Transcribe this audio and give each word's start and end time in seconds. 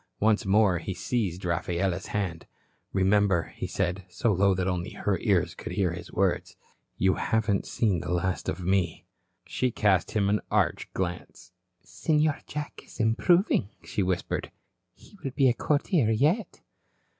Once 0.19 0.47
more 0.47 0.79
he 0.79 0.95
seized 0.95 1.45
Rafaela's 1.45 2.07
hand. 2.07 2.47
"Remember," 2.91 3.53
he 3.55 3.67
said, 3.67 4.03
so 4.09 4.33
low 4.33 4.55
that 4.55 4.67
only 4.67 4.93
her 4.93 5.19
ears 5.19 5.53
could 5.53 5.73
hear 5.73 5.91
his 5.91 6.11
words, 6.11 6.55
"you 6.97 7.13
haven't 7.13 7.67
seen 7.67 7.99
the 7.99 8.09
last 8.09 8.49
of 8.49 8.63
me." 8.65 9.05
She 9.45 9.69
cast 9.69 10.09
him 10.09 10.27
an 10.27 10.41
arch 10.49 10.91
glance. 10.93 11.51
"Senor 11.83 12.39
Jack 12.47 12.81
is 12.83 12.99
improving," 12.99 13.69
she 13.83 14.01
whispered. 14.01 14.49
"He 14.95 15.19
will 15.23 15.33
be 15.35 15.47
a 15.47 15.53
courtier 15.53 16.09
yet." 16.09 16.61